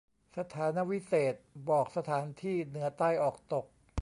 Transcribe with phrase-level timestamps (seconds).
[0.37, 3.65] สถานวิเศษณ์ บอกสถานที่ เหนือ ใต้ ออก ตก